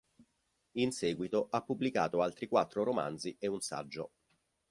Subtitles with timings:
[0.77, 4.13] In seguito ha pubblicato altri quattro romanzi e un saggio.